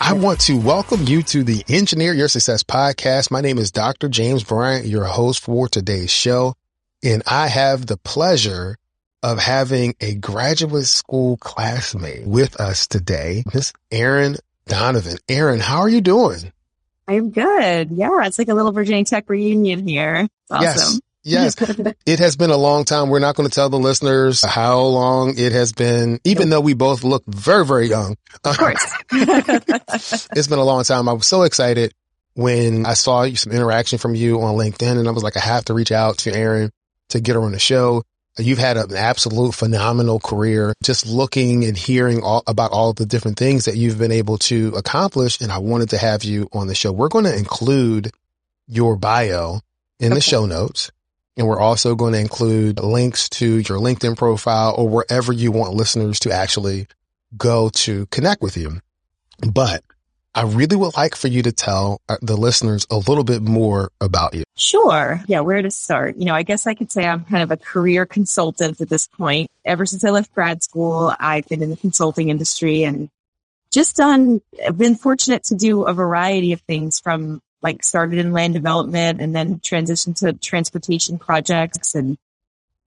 [0.00, 3.30] I want to welcome you to the Engineer Your Success podcast.
[3.30, 4.08] My name is Dr.
[4.08, 6.54] James Bryant, your host for today's show.
[7.02, 8.76] And I have the pleasure
[9.22, 15.18] of having a graduate school classmate with us today, Miss Erin Donovan.
[15.28, 16.52] Erin, how are you doing?
[17.08, 17.90] I'm good.
[17.90, 20.28] Yeah, it's like a little Virginia Tech reunion here.
[20.50, 20.62] Awesome.
[20.62, 21.00] Yes.
[21.26, 21.56] Yes.
[22.06, 23.08] it has been a long time.
[23.08, 26.74] We're not going to tell the listeners how long it has been, even though we
[26.74, 28.16] both look very, very young.
[28.44, 28.94] Of course.
[29.12, 31.08] it's been a long time.
[31.08, 31.92] I was so excited
[32.34, 35.64] when I saw some interaction from you on LinkedIn and I was like, I have
[35.64, 36.70] to reach out to Erin
[37.08, 38.04] to get her on the show.
[38.38, 43.38] You've had an absolute phenomenal career just looking and hearing all about all the different
[43.38, 45.40] things that you've been able to accomplish.
[45.40, 46.92] And I wanted to have you on the show.
[46.92, 48.12] We're going to include
[48.68, 49.60] your bio
[49.98, 50.14] in okay.
[50.16, 50.92] the show notes.
[51.36, 55.74] And we're also going to include links to your LinkedIn profile or wherever you want
[55.74, 56.86] listeners to actually
[57.36, 58.80] go to connect with you.
[59.52, 59.82] But
[60.34, 63.90] I really would like for you to tell uh, the listeners a little bit more
[64.02, 64.44] about you.
[64.54, 65.20] Sure.
[65.26, 65.40] Yeah.
[65.40, 66.16] Where to start?
[66.16, 69.06] You know, I guess I could say I'm kind of a career consultant at this
[69.06, 69.50] point.
[69.64, 73.08] Ever since I left grad school, I've been in the consulting industry and
[73.70, 78.32] just done, I've been fortunate to do a variety of things from like started in
[78.32, 82.16] land development and then transitioned to transportation projects and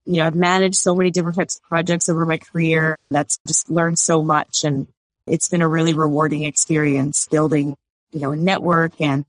[0.05, 2.97] you know, I've managed so many different types of projects over my career.
[3.11, 4.87] That's just learned so much and
[5.27, 7.75] it's been a really rewarding experience building,
[8.11, 9.25] you know, a network and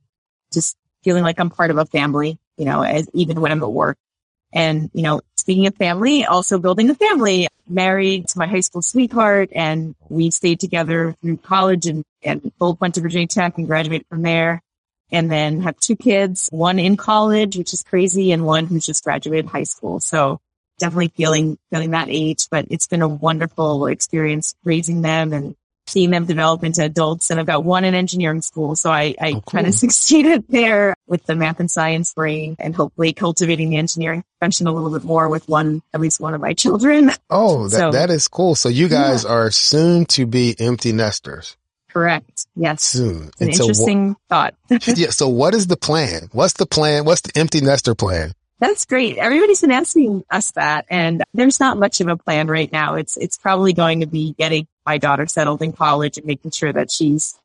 [0.53, 3.73] just feeling like I'm part of a family, you know, as even when I'm at
[3.73, 3.99] work.
[4.53, 8.83] And, you know, speaking of family, also building a family, married to my high school
[8.83, 13.67] sweetheart and we stayed together through college and, and both went to Virginia Tech and
[13.67, 14.63] graduated from there.
[15.13, 19.05] And then have two kids, one in college, which is crazy, and one who's just
[19.05, 20.01] graduated high school.
[20.01, 20.41] So
[20.79, 25.55] definitely feeling, feeling that age, but it's been a wonderful experience raising them and
[25.87, 27.31] seeing them develop into adults.
[27.31, 28.77] And I've got one in engineering school.
[28.77, 29.43] So I, I oh, cool.
[29.43, 34.25] kind of succeeded there with the math and science brain and hopefully cultivating the engineering
[34.39, 37.11] profession a little bit more with one, at least one of my children.
[37.29, 38.55] Oh, that, so, that is cool.
[38.55, 39.31] So you guys yeah.
[39.31, 41.57] are soon to be empty nesters.
[41.93, 42.47] Correct.
[42.55, 42.83] Yes.
[42.83, 43.25] Soon.
[43.25, 44.55] An and interesting so, thought.
[44.71, 45.11] yeah.
[45.11, 46.29] So what is the plan?
[46.33, 47.05] What's the plan?
[47.05, 48.33] What's the empty nester plan?
[48.61, 49.17] That's great.
[49.17, 52.95] Everybody's been asking us that and there's not much of a plan right now.
[52.95, 56.73] It's, it's probably going to be getting my daughter settled in college and making sure
[56.73, 57.39] that she's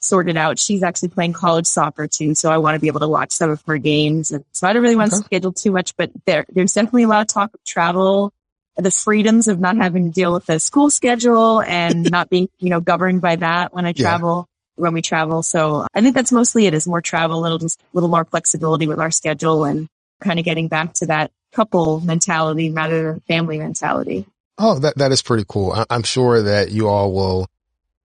[0.00, 0.58] sorted out.
[0.58, 2.34] She's actually playing college soccer too.
[2.34, 4.30] So I want to be able to watch some of her games.
[4.30, 5.20] And so I don't really want okay.
[5.20, 8.32] to schedule too much, but there, there's definitely a lot of talk of travel,
[8.76, 12.70] the freedoms of not having to deal with the school schedule and not being, you
[12.70, 14.46] know, governed by that when I travel.
[14.48, 14.48] Yeah.
[14.74, 15.42] When we travel.
[15.42, 18.24] So I think that's mostly it is more travel, a little, just a little more
[18.24, 19.86] flexibility with our schedule and
[20.22, 24.26] kind of getting back to that couple mentality rather than family mentality.
[24.56, 25.72] Oh, that, that is pretty cool.
[25.72, 27.48] I, I'm sure that you all will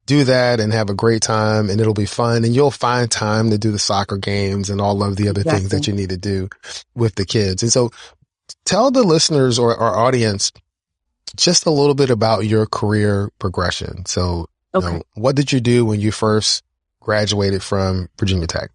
[0.08, 3.52] do that and have a great time and it'll be fun and you'll find time
[3.52, 5.60] to do the soccer games and all of the other exactly.
[5.60, 6.50] things that you need to do
[6.96, 7.62] with the kids.
[7.62, 7.92] And so
[8.68, 10.52] tell the listeners or our audience
[11.36, 14.06] just a little bit about your career progression.
[14.06, 14.86] So okay.
[14.86, 16.64] you know, what did you do when you first
[17.00, 18.70] graduated from Virginia Tech?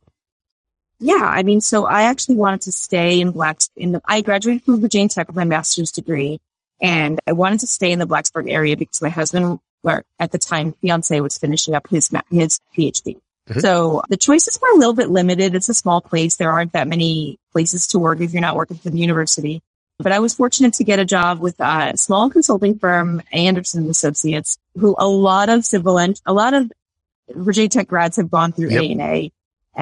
[0.98, 3.58] Yeah, I mean, so I actually wanted to stay in Black.
[3.76, 6.40] In the, I graduated from Virginia Tech with my master's degree,
[6.80, 10.38] and I wanted to stay in the Blacksburg area because my husband, or at the
[10.38, 13.20] time, fiance was finishing up his his PhD.
[13.48, 13.60] Mm-hmm.
[13.60, 15.56] So the choices were a little bit limited.
[15.56, 16.36] It's a small place.
[16.36, 19.60] There aren't that many places to work if you're not working for the university.
[20.02, 24.58] But I was fortunate to get a job with a small consulting firm, Anderson Associates,
[24.76, 26.70] who a lot of civil and a lot of
[27.30, 29.32] Virginia Tech grads have gone through A and A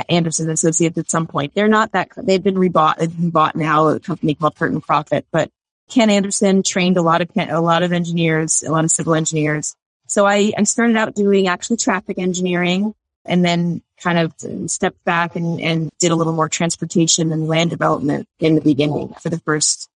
[0.09, 1.55] Anderson Associates at some point.
[1.55, 5.25] They're not that, they've been rebought, they've been bought now, a company called Hurt Proffitt,
[5.33, 5.51] but
[5.89, 9.75] Ken Anderson trained a lot of, a lot of engineers, a lot of civil engineers.
[10.07, 12.95] So I, I started out doing actually traffic engineering
[13.25, 17.71] and then kind of stepped back and, and did a little more transportation and land
[17.71, 19.90] development in the beginning for the first,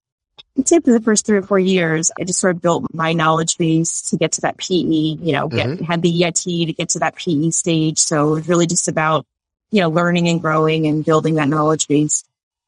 [0.59, 2.11] I'd say for the first three or four years.
[2.19, 5.49] I just sort of built my knowledge base to get to that PE, you know,
[5.49, 5.85] get, mm-hmm.
[5.85, 7.99] had the EIT to get to that PE stage.
[7.99, 9.27] So it was really just about
[9.71, 12.23] you know, learning and growing and building that knowledge base.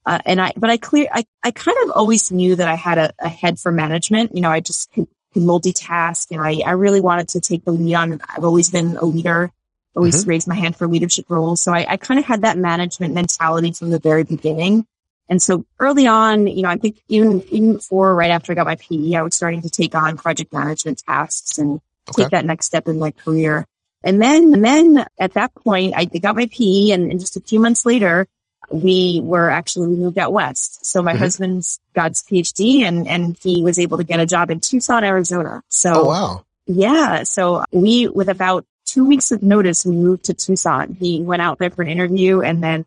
[0.04, 2.98] Uh, and I, but I clear, I, I kind of always knew that I had
[2.98, 4.34] a, a head for management.
[4.34, 7.70] You know, I just could, could multitask and I, I really wanted to take the
[7.70, 8.20] lead on.
[8.28, 9.52] I've always been a leader
[9.96, 10.30] always mm-hmm.
[10.30, 11.62] raised my hand for leadership roles.
[11.62, 14.86] So I, I kind of had that management mentality from the very beginning.
[15.28, 18.66] And so early on, you know, I think even, even before, right after I got
[18.66, 22.22] my PE, I was starting to take on project management tasks and okay.
[22.22, 23.66] take that next step in my career.
[24.04, 27.40] And then, and then at that point, I got my PE and, and just a
[27.40, 28.28] few months later,
[28.70, 30.84] we were actually we moved out west.
[30.86, 31.20] So my mm-hmm.
[31.20, 35.04] husband's got his PhD and, and he was able to get a job in Tucson,
[35.04, 35.62] Arizona.
[35.68, 36.44] So, oh, wow.
[36.66, 37.22] Yeah.
[37.22, 40.96] So we, with about two weeks of notice, we moved to Tucson.
[40.98, 42.86] He went out there for an interview and then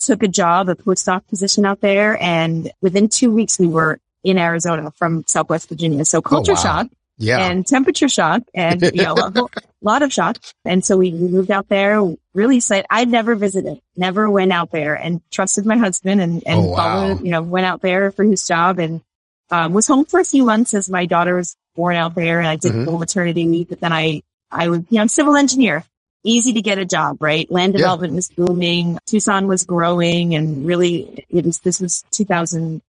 [0.00, 2.20] took a job, a postdoc position out there.
[2.20, 6.04] And within two weeks, we were in Arizona from Southwest Virginia.
[6.04, 6.60] So culture oh, wow.
[6.60, 6.86] shock.
[7.18, 7.50] Yeah.
[7.50, 9.48] And temperature shock and, you know, a
[9.82, 10.38] lot of shock.
[10.64, 12.02] And so we moved out there
[12.32, 12.86] really excited.
[12.88, 16.76] I'd never visited, never went out there and trusted my husband and, and oh, wow.
[16.76, 19.02] followed, you know, went out there for his job and,
[19.50, 22.48] um, was home for a few months as my daughter was born out there and
[22.48, 22.84] I did mm-hmm.
[22.84, 25.84] full maternity leave, but then I, I was, you know, I'm civil engineer,
[26.24, 27.50] easy to get a job, right?
[27.50, 28.16] Land development yeah.
[28.16, 28.98] was booming.
[29.06, 32.82] Tucson was growing and really it was, this was 2000,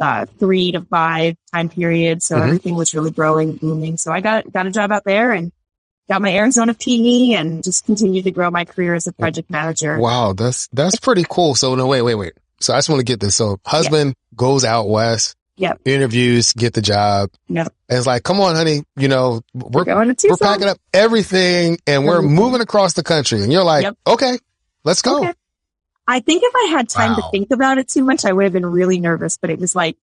[0.00, 2.22] uh, to five time period.
[2.22, 2.44] So mm-hmm.
[2.44, 3.98] everything was really growing, booming.
[3.98, 5.52] So I got, got a job out there and
[6.08, 9.98] got my Arizona PE and just continued to grow my career as a project manager.
[9.98, 10.32] Wow.
[10.32, 11.54] That's, that's pretty cool.
[11.54, 12.32] So no, wait, wait, wait.
[12.60, 13.36] So I just want to get this.
[13.36, 15.36] So husband goes out west.
[15.60, 15.82] Yep.
[15.84, 17.28] Interviews, get the job.
[17.48, 17.70] Yep.
[17.90, 22.06] And it's like, come on, honey, you know, we're, we're, we're packing up everything and
[22.06, 22.34] we're mm-hmm.
[22.34, 23.42] moving across the country.
[23.42, 23.98] And you're like, yep.
[24.06, 24.38] okay,
[24.84, 25.18] let's go.
[25.18, 25.34] Okay.
[26.08, 27.16] I think if I had time wow.
[27.16, 29.76] to think about it too much, I would have been really nervous, but it was
[29.76, 29.98] like,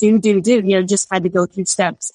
[0.00, 2.10] do, do, do, you know, just had to go through steps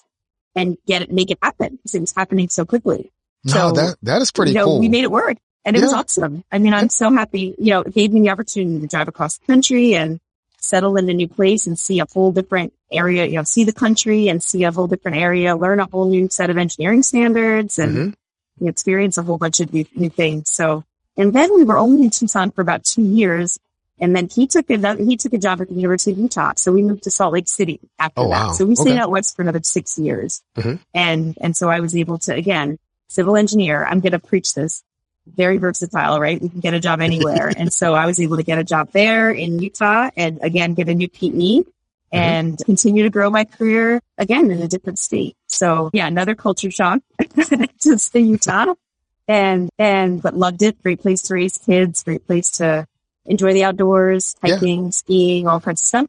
[0.53, 3.13] and get it, make it happen because it was happening so quickly.
[3.45, 4.79] No, so, that, that is pretty you know, cool.
[4.81, 5.85] We made it work and it yeah.
[5.85, 6.43] was awesome.
[6.51, 9.37] I mean, I'm so happy, you know, it gave me the opportunity to drive across
[9.37, 10.19] the country and
[10.61, 13.73] settle in a new place and see a whole different area, you know, see the
[13.73, 17.79] country and see a whole different area, learn a whole new set of engineering standards
[17.79, 18.67] and mm-hmm.
[18.67, 20.49] experience a whole bunch of new, new things.
[20.49, 20.83] So
[21.17, 23.59] and then we were only in Tucson for about two years.
[23.99, 26.53] And then he took a, he took a job at the University of Utah.
[26.55, 28.47] So we moved to Salt Lake City after oh, that.
[28.47, 28.51] Wow.
[28.53, 28.99] So we stayed okay.
[28.99, 30.41] out west for another six years.
[30.57, 30.75] Mm-hmm.
[30.93, 32.79] And, and so I was able to, again,
[33.09, 34.83] civil engineer, I'm going to preach this
[35.25, 36.41] very versatile, right?
[36.41, 37.51] We can get a job anywhere.
[37.57, 40.89] and so I was able to get a job there in Utah and again, get
[40.89, 41.69] a new PE mm-hmm.
[42.11, 42.63] and mm-hmm.
[42.63, 45.35] continue to grow my career again in a different state.
[45.47, 47.67] So yeah, another culture shock to
[48.13, 48.73] the Utah
[49.27, 50.81] and, and, but loved it.
[50.81, 52.87] Great place to raise kids, great place to
[53.25, 54.89] enjoy the outdoors, hiking, yeah.
[54.91, 56.07] skiing, all kinds of stuff.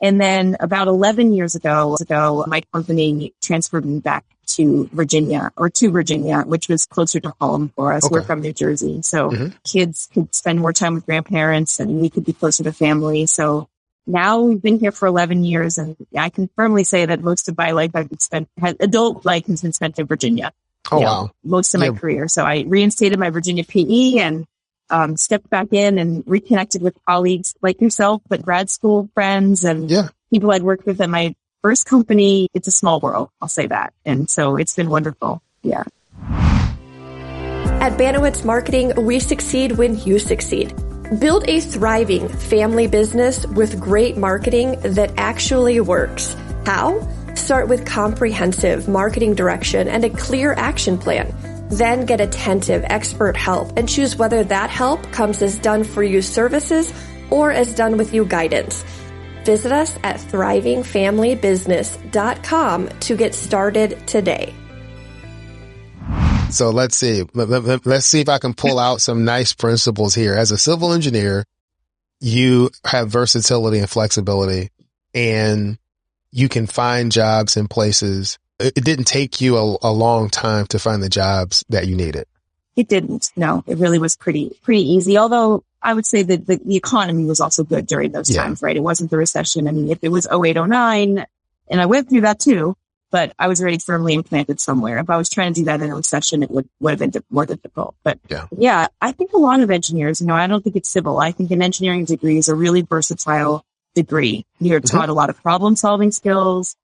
[0.00, 4.24] And then about 11 years ago, ago, my company transferred me back
[4.56, 8.04] to Virginia or to Virginia, which was closer to home for us.
[8.04, 8.12] Okay.
[8.12, 9.02] We're from New Jersey.
[9.02, 9.48] So mm-hmm.
[9.64, 13.26] kids could spend more time with grandparents and we could be closer to family.
[13.26, 13.68] So
[14.06, 17.56] now we've been here for 11 years and I can firmly say that most of
[17.56, 18.48] my life I've spent,
[18.80, 20.52] adult life has been spent in Virginia.
[20.90, 21.30] Oh, you know, wow.
[21.44, 21.90] Most of yeah.
[21.90, 22.28] my career.
[22.28, 24.46] So I reinstated my Virginia PE and
[24.90, 29.90] um, stepped back in and reconnected with colleagues like yourself, but grad school friends and
[29.90, 30.08] yeah.
[30.30, 32.48] people I'd worked with at my first company.
[32.52, 33.30] It's a small world.
[33.40, 33.94] I'll say that.
[34.04, 35.42] And so it's been wonderful.
[35.62, 35.84] Yeah.
[37.80, 40.74] At Banowitz Marketing, we succeed when you succeed.
[41.18, 46.36] Build a thriving family business with great marketing that actually works.
[46.64, 47.00] How?
[47.34, 51.34] Start with comprehensive marketing direction and a clear action plan.
[51.70, 56.22] Then get attentive expert help and choose whether that help comes as done for you
[56.22, 56.92] services
[57.30, 58.84] or as done with you guidance.
[59.44, 64.54] Visit us at thrivingfamilybusiness.com to get started today.
[66.50, 67.24] So let's see.
[67.32, 70.34] Let's see if I can pull out some nice principles here.
[70.34, 71.46] As a civil engineer,
[72.20, 74.70] you have versatility and flexibility
[75.14, 75.78] and
[76.30, 78.38] you can find jobs in places.
[78.58, 82.26] It didn't take you a, a long time to find the jobs that you needed.
[82.76, 83.32] It didn't.
[83.36, 85.18] No, it really was pretty, pretty easy.
[85.18, 88.42] Although I would say that the, the economy was also good during those yeah.
[88.42, 88.76] times, right?
[88.76, 89.68] It wasn't the recession.
[89.68, 91.26] I mean, if it was 08, 09,
[91.68, 92.76] and I went through that too,
[93.10, 94.98] but I was already firmly implanted somewhere.
[94.98, 97.22] If I was trying to do that in a recession, it would, would have been
[97.30, 97.94] more difficult.
[98.02, 98.46] But yeah.
[98.56, 101.18] yeah, I think a lot of engineers, you know, I don't think it's civil.
[101.18, 104.46] I think an engineering degree is a really versatile degree.
[104.60, 104.96] You're mm-hmm.
[104.96, 106.74] taught a lot of problem solving skills.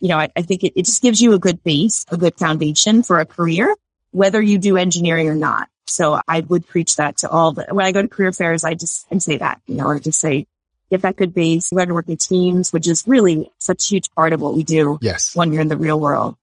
[0.00, 2.36] You know, I, I think it, it just gives you a good base, a good
[2.36, 3.74] foundation for a career,
[4.10, 5.68] whether you do engineering or not.
[5.88, 8.74] So I would preach that to all the, when I go to career fairs, I
[8.74, 10.46] just, I say that, you know, I just say,
[10.90, 14.10] get that good base, learn to work in teams, which is really such a huge
[14.14, 14.98] part of what we do.
[15.02, 15.34] Yes.
[15.34, 16.36] When you're in the real world.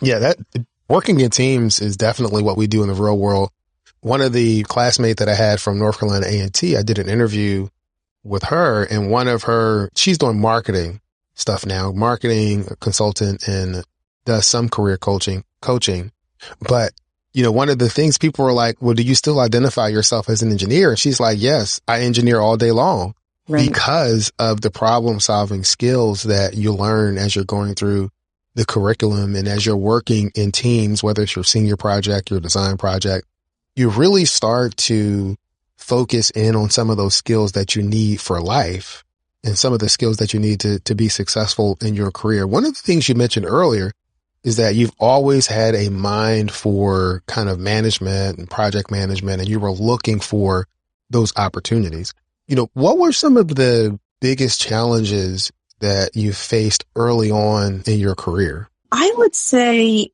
[0.00, 0.18] Yeah.
[0.20, 0.38] That
[0.88, 3.50] working in teams is definitely what we do in the real world.
[4.00, 7.68] One of the classmates that I had from North Carolina A&T, I did an interview
[8.22, 11.00] with her and one of her, she's doing marketing
[11.34, 13.84] stuff now, marketing consultant and
[14.24, 16.12] does some career coaching, coaching.
[16.60, 16.92] But
[17.32, 20.28] you know, one of the things people were like, well, do you still identify yourself
[20.28, 20.90] as an engineer?
[20.90, 23.14] And she's like, yes, I engineer all day long
[23.48, 23.68] right.
[23.68, 28.10] because of the problem solving skills that you learn as you're going through
[28.54, 32.76] the curriculum and as you're working in teams, whether it's your senior project, your design
[32.76, 33.26] project,
[33.76, 35.36] you really start to
[35.76, 39.04] focus in on some of those skills that you need for life
[39.44, 42.46] and some of the skills that you need to, to be successful in your career.
[42.46, 43.92] One of the things you mentioned earlier
[44.44, 49.48] is that you've always had a mind for kind of management and project management and
[49.48, 50.66] you were looking for
[51.10, 52.14] those opportunities.
[52.46, 57.98] You know, what were some of the biggest challenges that you faced early on in
[57.98, 58.68] your career?
[58.90, 60.10] I would say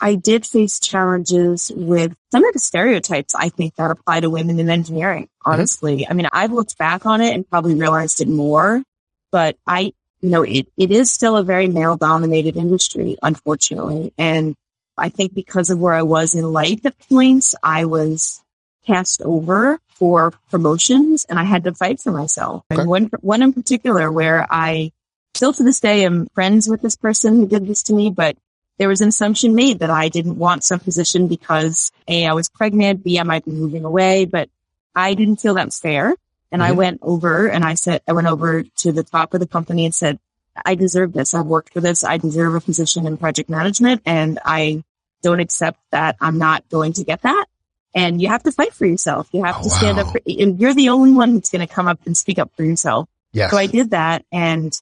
[0.00, 4.58] I did face challenges with some of the stereotypes I think that apply to women
[4.58, 5.52] in engineering, mm-hmm.
[5.52, 5.98] honestly.
[5.98, 6.10] Mm-hmm.
[6.10, 8.82] I mean, I've looked back on it and probably realized it more,
[9.30, 14.14] but I, you know, it, it is still a very male dominated industry, unfortunately.
[14.16, 14.54] And
[14.96, 18.40] I think because of where I was in life at points, I was
[18.86, 22.64] cast over for promotions and I had to fight for myself.
[22.70, 22.80] Okay.
[22.80, 24.92] And one, one in particular where I
[25.34, 28.36] still to this day am friends with this person who did this to me, but
[28.78, 32.48] there was an assumption made that I didn't want some position because A, I was
[32.48, 34.48] pregnant, B, I might be moving away, but
[34.94, 36.14] I didn't feel that was fair.
[36.52, 36.70] And mm-hmm.
[36.70, 39.84] I went over and I said, I went over to the top of the company
[39.84, 40.20] and said,
[40.64, 41.34] I deserve this.
[41.34, 42.04] I've worked for this.
[42.04, 44.84] I deserve a position in project management and I
[45.22, 47.46] don't accept that I'm not going to get that.
[47.94, 49.28] And you have to fight for yourself.
[49.32, 50.04] You have oh, to stand wow.
[50.04, 52.50] up for, and you're the only one who's going to come up and speak up
[52.56, 53.08] for yourself.
[53.32, 53.50] Yes.
[53.50, 54.78] So I did that and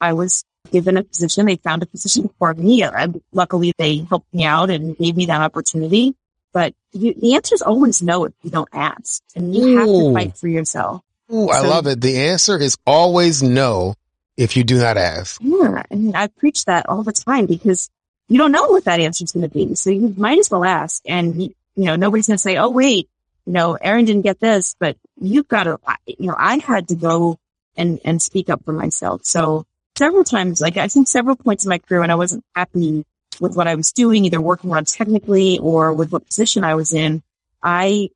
[0.00, 1.46] I was given a position.
[1.46, 2.82] They found a position for me.
[2.82, 6.16] And luckily they helped me out and gave me that opportunity.
[6.52, 9.76] But you, the answer is always no if you don't ask and you Ooh.
[9.76, 11.02] have to fight for yourself.
[11.32, 12.00] Ooh, so, I love it.
[12.00, 13.94] The answer is always no
[14.36, 15.40] if you do not ask.
[15.42, 15.82] Yeah.
[15.90, 17.90] And I preach that all the time because
[18.28, 19.74] you don't know what that answer is going to be.
[19.74, 21.02] So you might as well ask.
[21.06, 23.08] And, you know, nobody's going to say, Oh, wait,
[23.46, 26.94] you know, Erin didn't get this, but you've got to, you know, I had to
[26.94, 27.38] go
[27.76, 29.24] and, and speak up for myself.
[29.24, 33.04] So several times, like I think several points in my career when I wasn't happy
[33.40, 36.92] with what I was doing, either working on technically or with what position I was
[36.92, 37.22] in,
[37.62, 38.10] I,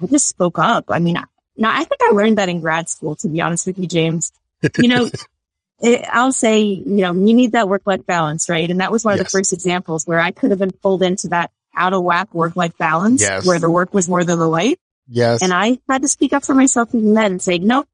[0.00, 0.86] I just spoke up.
[0.88, 1.16] I mean,
[1.56, 4.32] now I think I learned that in grad school, to be honest with you, James.
[4.78, 5.10] You know,
[5.80, 8.70] it, I'll say, you know, you need that work-life balance, right?
[8.70, 9.26] And that was one of yes.
[9.32, 12.76] the first examples where I could have been pulled into that out of whack work-life
[12.78, 13.46] balance yes.
[13.46, 14.78] where the work was more than the life.
[15.08, 15.42] Yes.
[15.42, 17.88] And I had to speak up for myself even then and say, nope,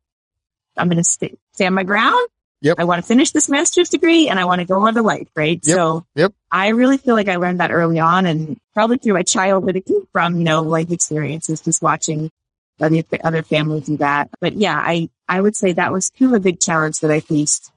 [0.76, 2.28] I'm going to stay, stand my ground.
[2.60, 2.76] Yep.
[2.80, 5.28] I want to finish this master's degree and I want to go on to life,
[5.36, 5.60] right?
[5.62, 5.76] Yep.
[5.76, 6.32] So yep.
[6.50, 9.76] I really feel like I learned that early on and probably through my childhood.
[9.76, 12.32] It came from, you know, life experiences, just watching
[12.80, 14.30] other, other families do that.
[14.40, 17.20] But yeah, I, I would say that was kind of a big challenge that I
[17.20, 17.72] faced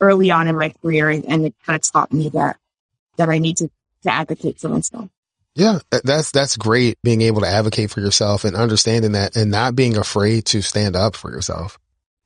[0.00, 2.56] early on in my career and it kind of taught me that,
[3.16, 3.70] that I need to,
[4.02, 5.08] to advocate for myself.
[5.54, 9.74] Yeah, that's, that's great being able to advocate for yourself and understanding that and not
[9.74, 11.78] being afraid to stand up for yourself.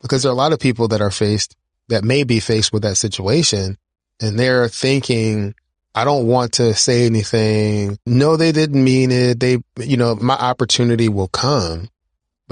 [0.02, 1.56] Because there are a lot of people that are faced
[1.88, 3.78] that may be faced with that situation
[4.20, 5.54] and they're thinking,
[5.94, 7.98] I don't want to say anything.
[8.06, 9.40] No, they didn't mean it.
[9.40, 11.88] They, you know, my opportunity will come.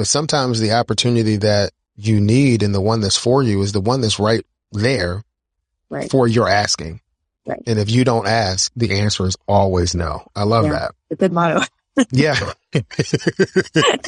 [0.00, 3.82] But sometimes the opportunity that you need and the one that's for you is the
[3.82, 4.42] one that's right
[4.72, 5.22] there
[5.90, 6.10] right.
[6.10, 7.02] for your asking.
[7.46, 7.62] Right.
[7.66, 10.26] And if you don't ask, the answer is always no.
[10.34, 10.92] I love yeah, that.
[11.10, 11.60] A good motto.
[12.12, 12.34] yeah.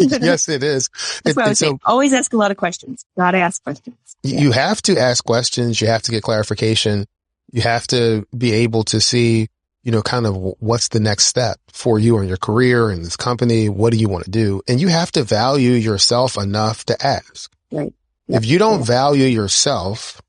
[0.00, 0.88] yes, it is.
[1.24, 1.78] That's what I was so.
[1.84, 3.04] Always ask a lot of questions.
[3.14, 3.98] Gotta ask questions.
[4.22, 4.40] Yeah.
[4.40, 5.78] You have to ask questions.
[5.78, 7.04] You have to get clarification.
[7.50, 9.50] You have to be able to see,
[9.82, 13.16] you know, kind of what's the next step for you in your career and this
[13.16, 13.68] company.
[13.68, 14.62] What do you want to do?
[14.68, 17.52] And you have to value yourself enough to ask.
[17.70, 17.92] Right.
[18.28, 20.22] If you don't value yourself,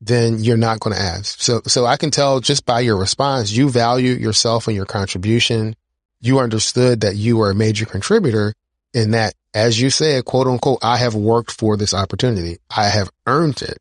[0.00, 1.40] then you're not going to ask.
[1.40, 5.74] So, so I can tell just by your response, you value yourself and your contribution
[6.24, 8.54] you understood that you were a major contributor
[8.94, 12.58] and that, as you said, quote unquote, I have worked for this opportunity.
[12.74, 13.76] I have earned it.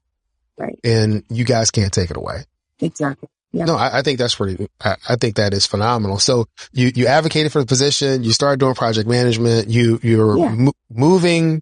[0.58, 0.78] Right.
[0.84, 2.44] And you guys can't take it away.
[2.82, 3.30] Exactly.
[3.54, 3.66] Yeah.
[3.66, 6.18] No, I, I, think that's pretty, I, I, think that is phenomenal.
[6.18, 10.70] So you, you advocated for the position, you started doing project management, you, you're yeah.
[10.90, 11.62] moving,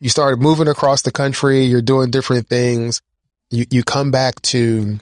[0.00, 3.00] you started moving across the country, you're doing different things.
[3.48, 4.98] You, you come back to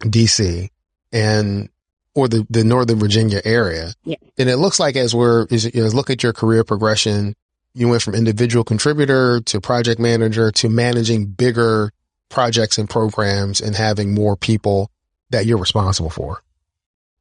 [0.00, 0.68] DC
[1.12, 1.70] and
[2.14, 3.94] or the, the Northern Virginia area.
[4.04, 4.16] Yeah.
[4.36, 7.34] And it looks like as we're, as, as look at your career progression,
[7.72, 11.90] you went from individual contributor to project manager to managing bigger
[12.28, 14.90] projects and programs and having more people
[15.34, 16.42] that you're responsible for.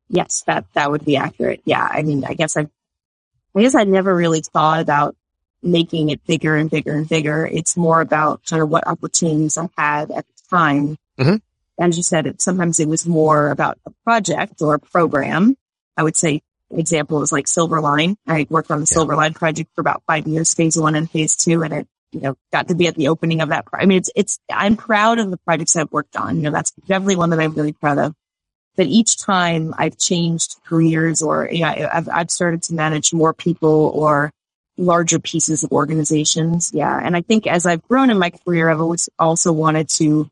[0.09, 1.61] Yes, that, that would be accurate.
[1.65, 1.87] Yeah.
[1.89, 2.67] I mean, I guess I,
[3.55, 5.15] I guess I never really thought about
[5.61, 7.45] making it bigger and bigger and bigger.
[7.45, 10.97] It's more about kind of what opportunities I had at the time.
[11.17, 11.35] Mm-hmm
[11.79, 15.55] as you said, it, sometimes it was more about a project or a program.
[15.97, 16.41] I would say
[16.71, 18.15] example is like Silverline.
[18.27, 18.97] I worked on the yeah.
[18.97, 22.35] Silverline project for about five years, phase one and phase two, and it, you know,
[22.51, 23.65] got to be at the opening of that.
[23.65, 26.37] Pro- I mean, it's, it's, I'm proud of the projects I've worked on.
[26.37, 28.13] You know, that's definitely one that I'm really proud of.
[28.75, 33.33] But each time I've changed careers or, you know, I've, I've started to manage more
[33.33, 34.31] people or
[34.77, 36.71] larger pieces of organizations.
[36.73, 36.99] Yeah.
[37.01, 40.27] And I think as I've grown in my career, I've always also wanted to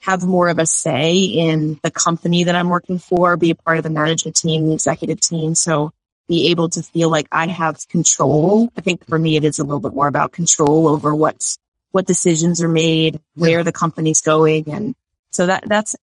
[0.00, 3.78] have more of a say in the company that I'm working for, be a part
[3.78, 5.54] of the management team, the executive team.
[5.54, 5.92] So
[6.28, 8.70] be able to feel like I have control.
[8.76, 11.58] I think for me, it is a little bit more about control over what's,
[11.92, 14.70] what decisions are made, where the company's going.
[14.70, 14.94] And
[15.30, 15.94] so that, that's,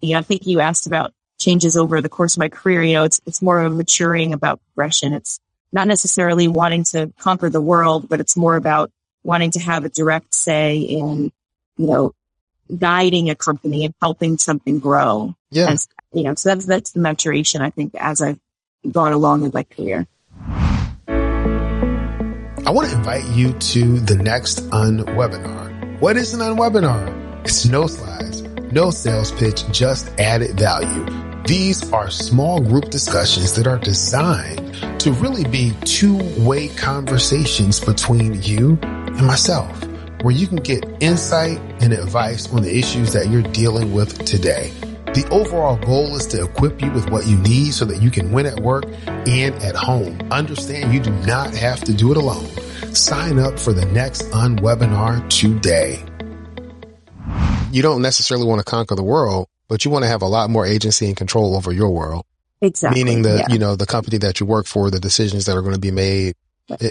[0.00, 2.82] you know, I think you asked about changes over the course of my career.
[2.82, 5.14] You know, it's, it's more of maturing about progression.
[5.14, 5.40] It's
[5.72, 8.90] not necessarily wanting to conquer the world, but it's more about
[9.22, 11.32] wanting to have a direct say in,
[11.76, 12.12] you know,
[12.76, 15.34] guiding a company and helping something grow.
[15.50, 15.70] Yeah.
[15.70, 18.38] As, you know, so that's, that's the maturation, I think, as I've
[18.90, 20.06] gone along in my career.
[22.66, 26.00] I want to invite you to the next unwebinar.
[26.00, 27.44] What is an unwebinar?
[27.44, 31.04] It's no slides, no sales pitch, just added value.
[31.46, 38.42] These are small group discussions that are designed to really be two way conversations between
[38.42, 39.84] you and myself
[40.22, 44.72] where you can get insight and advice on the issues that you're dealing with today.
[45.14, 48.32] The overall goal is to equip you with what you need so that you can
[48.32, 50.18] win at work and at home.
[50.32, 52.48] Understand you do not have to do it alone.
[52.92, 56.04] Sign up for the next unwebinar today.
[57.70, 60.50] You don't necessarily want to conquer the world, but you want to have a lot
[60.50, 62.26] more agency and control over your world.
[62.60, 63.04] Exactly.
[63.04, 63.52] Meaning the, yeah.
[63.52, 65.92] you know, the company that you work for, the decisions that are going to be
[65.92, 66.34] made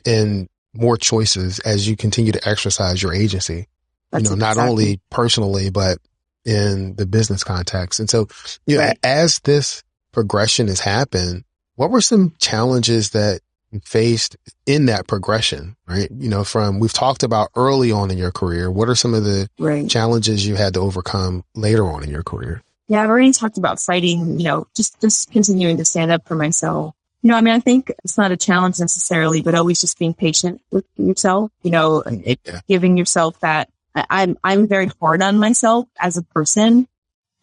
[0.05, 3.67] and more choices as you continue to exercise your agency.
[4.11, 5.97] That's you know, not only personally, but
[6.45, 7.99] in the business context.
[7.99, 8.27] And so,
[8.65, 8.99] you know, right.
[9.03, 11.43] as this progression has happened,
[11.75, 16.09] what were some challenges that you faced in that progression, right?
[16.11, 18.69] You know, from we've talked about early on in your career.
[18.69, 19.89] What are some of the right.
[19.89, 22.61] challenges you had to overcome later on in your career?
[22.87, 26.35] Yeah, I've already talked about fighting, you know, just, just continuing to stand up for
[26.35, 29.97] myself you know, I mean, I think it's not a challenge necessarily, but always just
[29.97, 32.59] being patient with yourself, you know, yeah.
[32.67, 36.87] giving yourself that I'm, I'm very hard on myself as a person.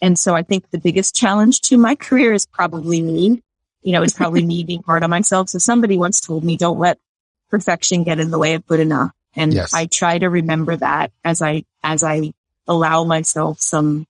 [0.02, 3.42] And so I think the biggest challenge to my career is probably me.
[3.82, 5.48] You know, it's probably me being hard on myself.
[5.50, 6.98] So somebody once told me, don't let
[7.50, 9.12] perfection get in the way of good enough.
[9.34, 9.72] And yes.
[9.74, 12.32] I try to remember that as I, as I
[12.66, 14.06] allow myself some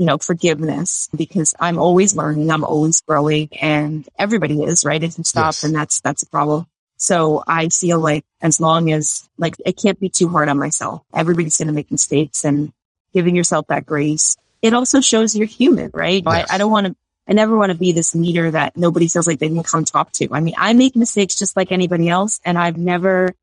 [0.00, 2.50] you know, forgiveness because I'm always learning.
[2.50, 5.02] I'm always growing and everybody is, right?
[5.02, 5.60] If you stop, yes.
[5.60, 6.66] then that's, that's a problem.
[7.00, 11.02] So I feel like as long as like it can't be too hard on myself.
[11.14, 12.74] Everybody's going to make mistakes and
[13.14, 14.36] giving yourself that grace.
[14.60, 16.22] It also shows you're human, right?
[16.22, 16.50] Yes.
[16.50, 19.26] I, I don't want to, I never want to be this leader that nobody feels
[19.26, 20.28] like they can come talk to.
[20.30, 23.34] I mean, I make mistakes just like anybody else and I've never,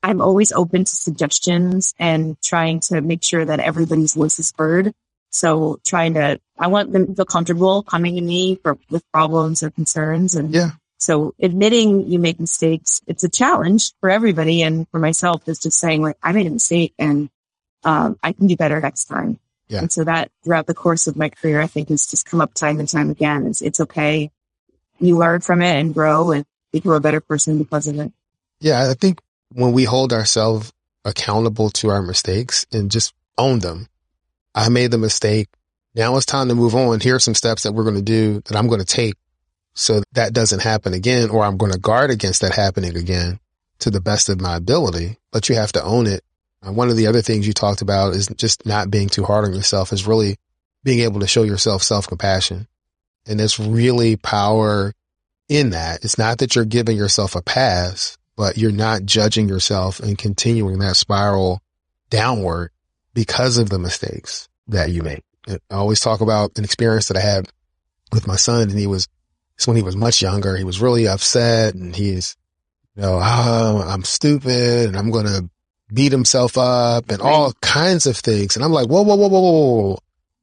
[0.00, 4.92] I'm always open to suggestions and trying to make sure that everybody's voice is heard.
[5.30, 9.64] So trying to, I want them to feel comfortable coming to me for, with problems
[9.64, 10.36] or concerns.
[10.36, 10.70] And yeah.
[11.04, 14.62] So admitting you make mistakes, it's a challenge for everybody.
[14.62, 17.28] And for myself is just saying like, I made a mistake and,
[17.84, 19.38] um, I can do better next time.
[19.68, 19.80] Yeah.
[19.80, 22.54] And so that throughout the course of my career, I think has just come up
[22.54, 23.46] time and time again.
[23.46, 24.30] It's, it's okay.
[24.98, 28.10] You learn from it and grow and become a better person because of it.
[28.60, 28.88] Yeah.
[28.88, 29.20] I think
[29.52, 30.72] when we hold ourselves
[31.04, 33.88] accountable to our mistakes and just own them,
[34.54, 35.48] I made the mistake.
[35.94, 37.00] Now it's time to move on.
[37.00, 39.16] Here are some steps that we're going to do that I'm going to take
[39.74, 43.40] so that doesn't happen again, or I'm going to guard against that happening again
[43.80, 46.22] to the best of my ability, but you have to own it.
[46.62, 49.44] And one of the other things you talked about is just not being too hard
[49.44, 50.36] on yourself is really
[50.82, 52.66] being able to show yourself self compassion.
[53.26, 54.92] And there's really power
[55.48, 56.04] in that.
[56.04, 60.78] It's not that you're giving yourself a pass, but you're not judging yourself and continuing
[60.78, 61.60] that spiral
[62.10, 62.70] downward
[63.12, 65.22] because of the mistakes that you make.
[65.48, 67.48] I always talk about an experience that I had
[68.12, 69.08] with my son and he was,
[69.66, 72.36] when he was much younger, he was really upset and he's,
[72.96, 75.48] you know, oh, I'm stupid and I'm going to
[75.92, 78.56] beat himself up and all kinds of things.
[78.56, 79.98] And I'm like, whoa, whoa, whoa, whoa, whoa,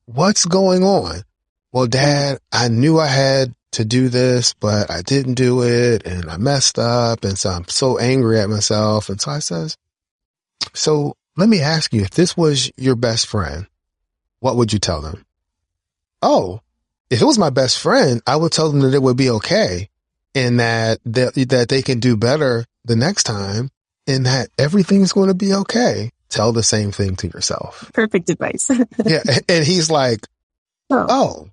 [0.06, 1.21] what's going on?
[1.71, 6.30] Well, dad, I knew I had to do this, but I didn't do it and
[6.30, 7.24] I messed up.
[7.24, 9.10] And so I'm so angry at myself.
[9.10, 9.78] And so I says,
[10.74, 13.67] so let me ask you, if this was your best friend,
[14.39, 15.26] what would you tell them?
[16.21, 16.62] Oh,
[17.12, 19.89] if it was my best friend, I would tell them that it would be okay
[20.34, 23.69] and that, that, that they can do better the next time
[24.08, 26.12] and that everything's going to be okay.
[26.30, 27.91] Tell the same thing to yourself.
[27.93, 28.71] Perfect advice.
[29.06, 29.21] yeah.
[29.50, 30.26] And he's like,
[30.89, 31.50] oh.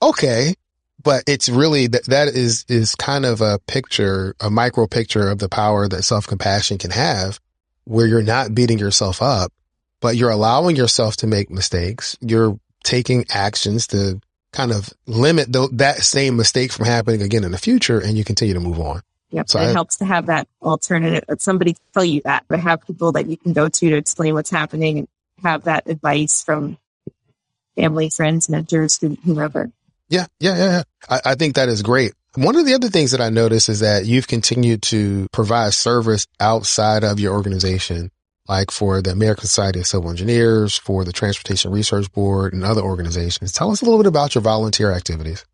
[0.00, 0.54] oh, okay.
[1.02, 5.38] but it's really that that is is kind of a picture, a micro picture of
[5.38, 7.38] the power that self compassion can have,
[7.84, 9.52] where you're not beating yourself up,
[10.00, 12.16] but you're allowing yourself to make mistakes.
[12.22, 14.20] You're taking actions to
[14.52, 18.24] kind of limit th- that same mistake from happening again in the future, and you
[18.24, 19.02] continue to move on.
[19.30, 19.48] Yep.
[19.48, 23.12] So it I, helps to have that alternative, somebody tell you that, but have people
[23.12, 25.08] that you can go to to explain what's happening and
[25.42, 26.76] have that advice from
[27.76, 29.72] family, friends, mentors, whoever.
[30.08, 30.70] Yeah, yeah, yeah.
[30.70, 30.82] yeah.
[31.08, 32.12] I, I think that is great.
[32.34, 36.26] One of the other things that I noticed is that you've continued to provide service
[36.40, 38.10] outside of your organization,
[38.48, 42.82] like for the American Society of Civil Engineers, for the Transportation Research Board and other
[42.82, 43.52] organizations.
[43.52, 45.44] Tell us a little bit about your volunteer activities.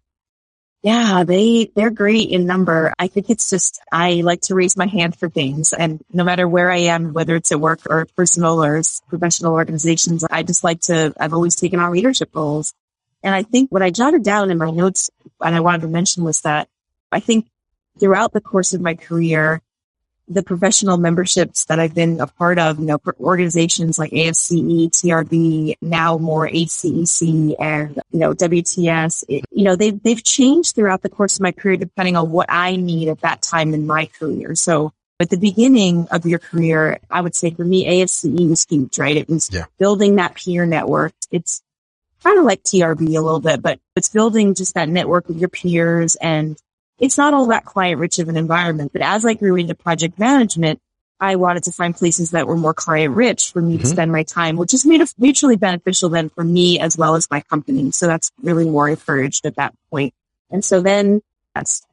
[0.83, 2.95] Yeah, they, they're great in number.
[2.99, 6.47] I think it's just, I like to raise my hand for things and no matter
[6.47, 10.83] where I am, whether it's at work or personal or professional organizations, I just like
[10.83, 12.75] to, I've always taken on leadership roles.
[13.25, 16.23] And I think what I jotted down in my notes and I wanted to mention
[16.23, 16.69] was that
[17.11, 17.49] I think
[17.99, 19.61] throughout the course of my career,
[20.29, 25.77] the professional memberships that I've been a part of, you know, organizations like ASCE, TRB,
[25.81, 31.09] now more ACEC and, you know, WTS, it, you know, they've, they've changed throughout the
[31.09, 34.55] course of my career depending on what I need at that time in my career.
[34.55, 38.99] So at the beginning of your career, I would say for me, ASCE was huge,
[38.99, 39.17] right?
[39.17, 39.65] It was yeah.
[39.79, 41.15] building that peer network.
[41.31, 41.63] It's
[42.23, 45.49] kind of like TRB a little bit, but it's building just that network with your
[45.49, 46.57] peers and
[46.99, 48.93] it's not all that client rich of an environment.
[48.93, 50.81] But as I grew into project management,
[51.21, 53.83] I wanted to find places that were more client rich for me mm-hmm.
[53.83, 54.87] to spend my time, which is
[55.19, 57.91] mutually beneficial then for me as well as my company.
[57.91, 60.15] So that's really more encouraged at that point.
[60.51, 61.21] And so then
[61.55, 61.85] that's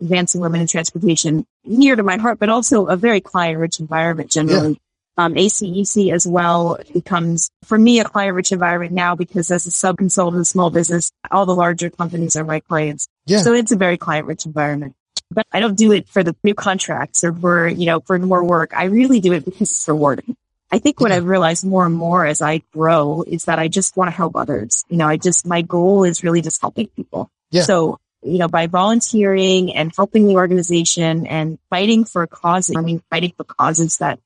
[0.00, 4.30] advancing women in transportation near to my heart, but also a very client rich environment
[4.30, 4.80] generally.
[5.18, 9.70] Um, ACEC as well becomes for me a client rich environment now because as a
[9.70, 13.08] sub consultant, small business, all the larger companies are my clients.
[13.24, 13.38] Yeah.
[13.38, 14.94] So it's a very client rich environment,
[15.30, 18.44] but I don't do it for the new contracts or for, you know, for more
[18.44, 18.72] work.
[18.76, 20.36] I really do it because it's rewarding.
[20.70, 21.12] I think what.
[21.12, 24.36] I've realized more and more as I grow is that I just want to help
[24.36, 24.84] others.
[24.90, 27.30] You know, I just, my goal is really just helping people.
[27.50, 27.62] Yeah.
[27.62, 33.00] So, you know, by volunteering and helping the organization and fighting for causes, I mean,
[33.08, 34.18] fighting for causes that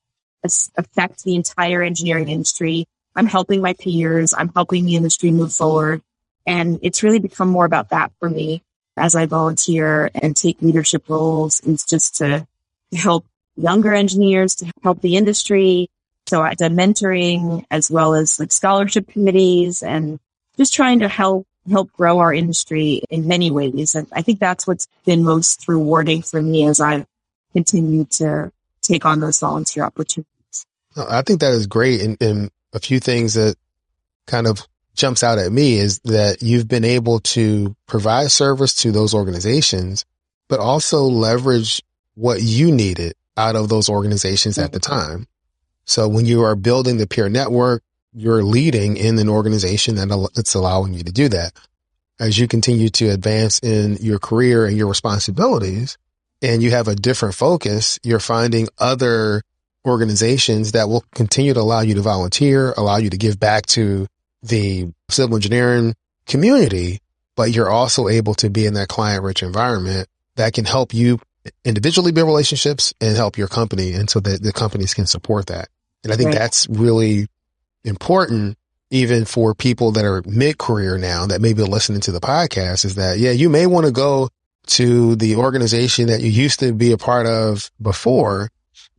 [0.45, 2.87] affect the entire engineering industry.
[3.15, 4.33] I'm helping my peers.
[4.37, 6.03] I'm helping the industry move forward.
[6.47, 8.63] And it's really become more about that for me
[8.97, 12.47] as I volunteer and take leadership roles is just to
[12.95, 13.25] help
[13.57, 15.89] younger engineers, to help the industry.
[16.29, 20.19] So I did mentoring as well as like scholarship committees and
[20.57, 23.95] just trying to help help grow our industry in many ways.
[23.95, 27.07] And I think that's what's been most rewarding for me as I've
[27.53, 28.51] continued to
[28.81, 30.30] take on those volunteer opportunities.
[30.97, 32.01] I think that is great.
[32.01, 33.57] And, and a few things that
[34.27, 38.93] kind of jumps out at me is that you've been able to provide service to
[38.93, 40.05] those organizations,
[40.49, 41.83] but also leverage
[42.15, 44.93] what you needed out of those organizations at the mm-hmm.
[44.93, 45.27] time.
[45.85, 50.55] So when you are building the peer network, you're leading in an organization that that's
[50.55, 51.53] allowing you to do that.
[52.19, 55.97] As you continue to advance in your career and your responsibilities
[56.43, 59.43] and you have a different focus, you're finding other
[59.87, 64.07] organizations that will continue to allow you to volunteer, allow you to give back to
[64.43, 65.95] the civil engineering
[66.27, 67.01] community,
[67.37, 71.19] but you're also able to be in that client rich environment that can help you
[71.65, 73.93] individually build relationships and help your company.
[73.93, 75.69] And so that the companies can support that.
[76.05, 76.39] And I think right.
[76.39, 77.29] that's really
[77.85, 78.57] important
[78.91, 82.85] even for people that are mid career now that may be listening to the podcast
[82.85, 84.29] is that, yeah, you may want to go
[84.67, 88.51] to the organization that you used to be a part of before,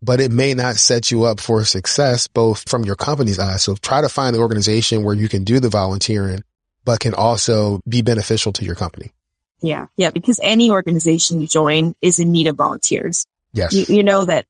[0.01, 3.63] but it may not set you up for success, both from your company's eyes.
[3.63, 6.43] So try to find the organization where you can do the volunteering,
[6.83, 9.11] but can also be beneficial to your company.
[9.61, 9.87] Yeah.
[9.95, 10.09] Yeah.
[10.09, 13.27] Because any organization you join is in need of volunteers.
[13.53, 13.73] Yes.
[13.73, 14.45] You, you know that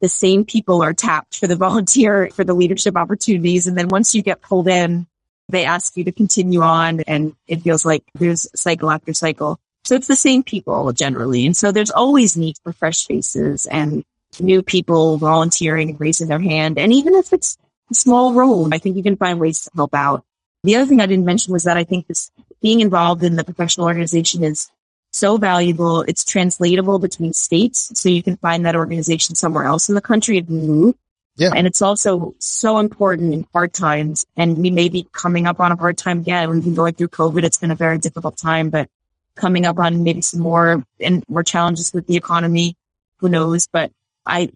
[0.00, 3.66] the same people are tapped for the volunteer, for the leadership opportunities.
[3.66, 5.06] And then once you get pulled in,
[5.48, 9.58] they ask you to continue on and it feels like there's cycle after cycle.
[9.84, 11.44] So it's the same people generally.
[11.44, 14.04] And so there's always need for fresh faces and
[14.40, 16.78] new people volunteering and raising their hand.
[16.78, 17.58] And even if it's
[17.90, 20.24] a small role, I think you can find ways to help out.
[20.64, 23.44] The other thing I didn't mention was that I think this being involved in the
[23.44, 24.70] professional organization is
[25.10, 26.02] so valuable.
[26.02, 27.90] It's translatable between states.
[27.98, 30.94] So you can find that organization somewhere else in the country if you move.
[31.36, 31.50] Yeah.
[31.54, 34.26] And it's also so important in hard times.
[34.36, 36.48] And we may be coming up on a hard time again.
[36.50, 37.42] We've been going through COVID.
[37.42, 38.88] It's been a very difficult time, but
[39.34, 42.76] coming up on maybe some more and more challenges with the economy.
[43.18, 43.66] Who knows?
[43.66, 43.92] But
[44.26, 44.50] I,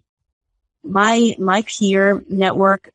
[0.83, 2.91] my, my peer network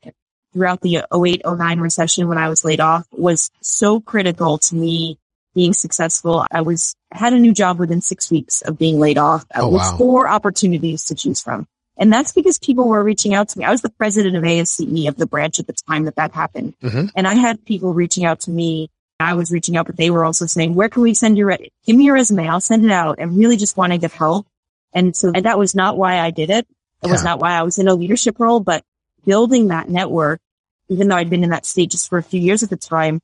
[0.53, 5.19] throughout the 08, 09 recession when I was laid off was so critical to me
[5.55, 6.47] being successful.
[6.51, 9.81] I was, had a new job within six weeks of being laid off oh, with
[9.81, 9.97] wow.
[9.99, 11.67] four opportunities to choose from.
[11.99, 13.65] And that's because people were reaching out to me.
[13.65, 16.75] I was the president of ASCE of the branch at the time that that happened.
[16.83, 17.07] Mm-hmm.
[17.15, 18.91] And I had people reaching out to me.
[19.21, 21.71] I was reaching out, but they were also saying, where can we send your, re-
[21.85, 22.49] give me your resume.
[22.49, 24.47] I'll send it out and really just wanting to help.
[24.95, 26.67] And so and that was not why I did it.
[27.03, 27.31] It was Yeah.
[27.31, 28.85] not why I was in a leadership role, but
[29.25, 30.41] building that network,
[30.89, 33.21] even though I'd been in that state just for a few years at the time,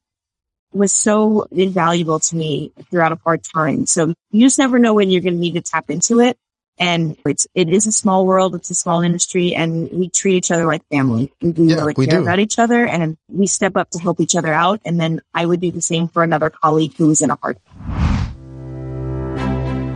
[0.72, 3.86] was so invaluable to me throughout a hard time.
[3.86, 6.36] So you just never know when you're going to need to tap into it.
[6.80, 8.54] And it's, it is a small world.
[8.54, 11.32] It's a small industry and we treat each other like family.
[11.42, 12.22] We do Yeah, really we care do.
[12.22, 14.80] about each other and we step up to help each other out.
[14.84, 17.58] And then I would do the same for another colleague who was in a hard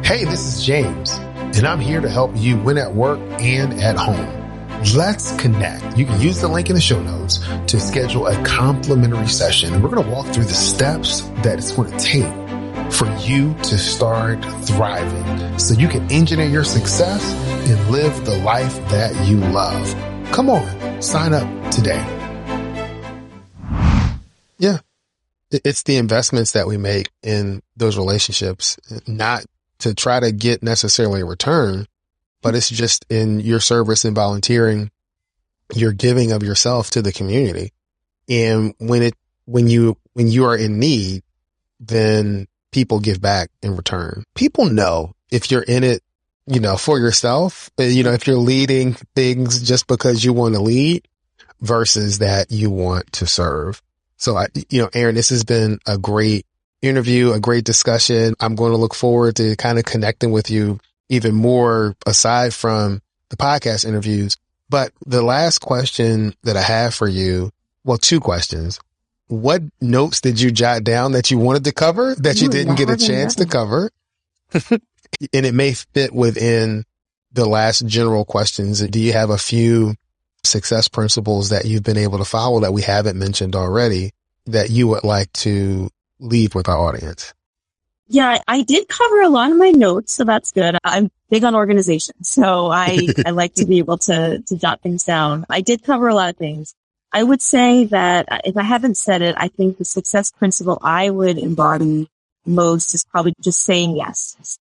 [0.04, 1.18] Hey, this is James,
[1.54, 4.40] and I'm here to help you win at work and at home.
[4.96, 5.96] Let's connect.
[5.96, 7.38] You can use the link in the show notes
[7.68, 9.80] to schedule a complimentary session.
[9.82, 13.78] We're going to walk through the steps that it's going to take for you to
[13.78, 17.32] start thriving so you can engineer your success
[17.68, 19.94] and live the life that you love.
[20.32, 22.04] Come on, sign up today.
[24.58, 24.78] Yeah.
[25.50, 29.44] It's the investments that we make in those relationships, not
[29.82, 31.86] to try to get necessarily a return,
[32.40, 34.90] but it's just in your service and volunteering,
[35.74, 37.72] your giving of yourself to the community.
[38.28, 39.14] And when it,
[39.44, 41.22] when you, when you are in need,
[41.80, 44.24] then people give back in return.
[44.34, 46.02] People know if you're in it,
[46.46, 50.54] you know, for yourself, uh, you know, if you're leading things just because you want
[50.54, 51.06] to lead
[51.60, 53.80] versus that you want to serve.
[54.16, 56.46] So I, you know, Erin, this has been a great
[56.82, 58.34] interview, a great discussion.
[58.40, 63.00] I'm going to look forward to kind of connecting with you even more aside from
[63.30, 64.36] the podcast interviews.
[64.68, 67.52] But the last question that I have for you,
[67.84, 68.80] well, two questions.
[69.28, 72.74] What notes did you jot down that you wanted to cover that you Ooh, didn't
[72.74, 73.90] get a chance to cover?
[74.52, 74.80] and
[75.46, 76.84] it may fit within
[77.32, 78.80] the last general questions.
[78.80, 79.94] Do you have a few
[80.44, 84.12] success principles that you've been able to follow that we haven't mentioned already
[84.46, 85.88] that you would like to
[86.22, 87.34] leave with our audience?
[88.08, 90.76] Yeah, I- did cover a lot of my notes, so that's good.
[90.84, 95.04] I'm big on organization, so I, I like to be able to, to jot things
[95.04, 95.46] down.
[95.48, 96.74] I did cover a lot of things.
[97.12, 101.10] I would say that if I haven't said it, I think the success principle I
[101.10, 102.08] would embody
[102.46, 104.58] most is probably just saying yes.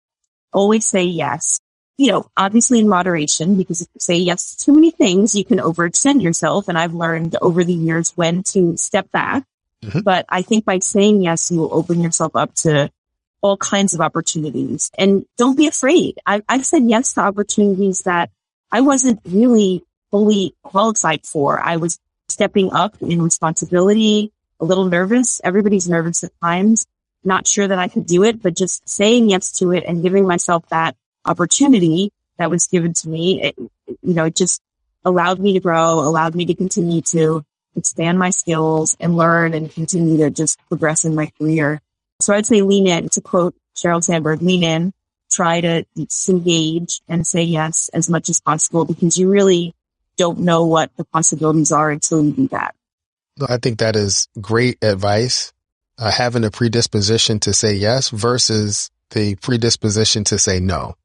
[0.54, 1.60] Always say yes.
[1.98, 5.46] You know, obviously in moderation, because if you say yes to too many things, you
[5.46, 6.68] can overextend yourself.
[6.68, 9.44] And I've learned over the years when to step back.
[9.84, 10.04] Mhm.
[10.04, 12.92] But I think by saying yes, you will open yourself up to
[13.42, 16.20] all kinds of opportunities and don't be afraid.
[16.26, 18.30] I, I've said yes to opportunities that
[18.72, 21.60] I wasn't really fully qualified for.
[21.60, 25.42] I was stepping up in responsibility, a little nervous.
[25.44, 26.86] Everybody's nervous at times,
[27.24, 30.28] not sure that I could do it, but just saying yes to it and giving
[30.28, 34.62] myself that opportunity that was given to me, it, you know, it just
[35.04, 37.44] allowed me to grow, allowed me to continue to
[37.76, 41.82] expand my skills and learn and continue to just progress in my career.
[42.20, 44.94] So I'd say lean in to quote Sheryl Sandberg, lean in,
[45.32, 49.74] try to disengage and say yes as much as possible because you really
[50.18, 52.76] don't know what the possibilities are until you do that.
[53.48, 55.54] I think that is great advice.
[55.98, 60.96] Uh, having a predisposition to say yes versus the predisposition to say no.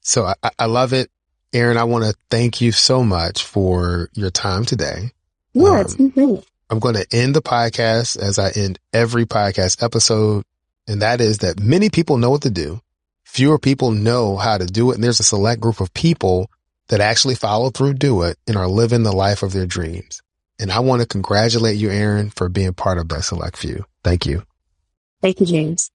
[0.00, 1.10] So I- I love it.
[1.52, 5.12] Erin, I want to thank you so much for your time today.
[5.54, 6.44] Yeah, um, it's been great.
[6.70, 10.44] I'm going to end the podcast as I end every podcast episode.
[10.86, 12.80] And that is that many people know what to do.
[13.24, 14.96] Fewer people know how to do it.
[14.96, 16.50] And there's a select group of people
[16.88, 20.20] that actually follow through, do it and are living the life of their dreams.
[20.58, 23.84] And I want to congratulate you, Erin, for being part of that select few.
[24.02, 24.44] Thank you.
[25.22, 25.90] Thank you, James.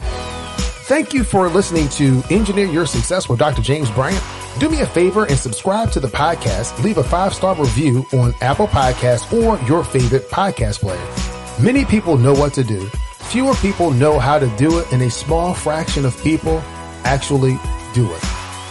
[0.89, 3.61] Thank you for listening to Engineer Your Success with Dr.
[3.61, 4.23] James Bryant.
[4.57, 6.83] Do me a favor and subscribe to the podcast.
[6.83, 11.63] Leave a five star review on Apple Podcasts or your favorite podcast player.
[11.63, 12.87] Many people know what to do.
[13.29, 16.57] Fewer people know how to do it and a small fraction of people
[17.03, 17.59] actually
[17.93, 18.25] do it.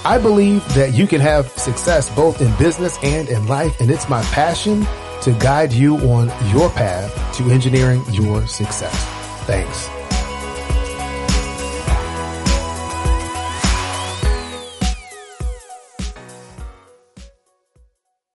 [0.04, 3.80] I believe that you can have success both in business and in life.
[3.80, 4.84] And it's my passion
[5.22, 9.04] to guide you on your path to engineering your success.
[9.46, 9.88] Thanks.